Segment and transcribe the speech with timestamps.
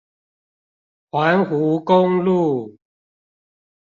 [1.11, 2.75] 環湖公路